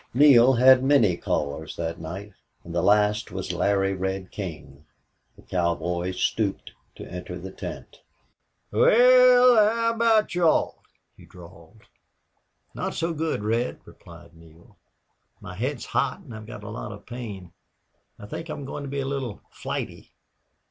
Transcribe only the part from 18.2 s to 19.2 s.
think I'm going to be a